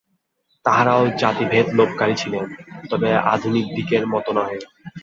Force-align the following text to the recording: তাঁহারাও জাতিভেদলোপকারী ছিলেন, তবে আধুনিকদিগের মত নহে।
তাঁহারাও 0.65 1.03
জাতিভেদলোপকারী 1.21 2.15
ছিলেন, 2.15 2.45
তবে 2.89 3.09
আধুনিকদিগের 3.33 4.03
মত 4.07 4.25
নহে। 4.29 4.57